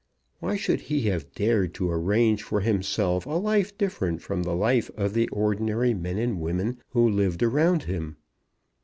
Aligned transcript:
Why 0.39 0.55
should 0.55 0.81
he 0.81 1.01
have 1.09 1.31
dared 1.35 1.75
to 1.75 1.91
arrange 1.91 2.41
for 2.41 2.61
himself 2.61 3.27
a 3.27 3.35
life 3.37 3.77
different 3.77 4.19
from 4.23 4.41
the 4.41 4.55
life 4.55 4.89
of 4.97 5.13
the 5.13 5.27
ordinary 5.29 5.93
men 5.93 6.17
and 6.17 6.41
women 6.41 6.79
who 6.89 7.07
lived 7.07 7.43
around 7.43 7.83
him? 7.83 8.17